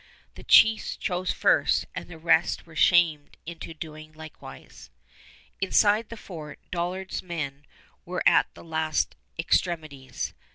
The 0.33 0.43
chiefs 0.43 0.97
chose 0.97 1.31
first 1.31 1.85
and 1.93 2.07
the 2.07 2.17
rest 2.17 2.65
were 2.65 2.75
shamed 2.75 3.37
into 3.45 3.71
doing 3.75 4.13
likewise. 4.13 4.89
Inside 5.61 6.09
the 6.09 6.17
fort, 6.17 6.57
Dollard's 6.71 7.21
men 7.21 7.67
were 8.03 8.23
at 8.27 8.51
the 8.55 8.63
last 8.63 9.15
extremities. 9.37 10.33